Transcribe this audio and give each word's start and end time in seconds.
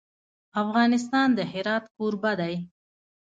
افغانستان 0.61 1.27
د 1.37 1.39
هرات 1.51 1.83
کوربه 1.95 2.31
دی. 2.39 2.55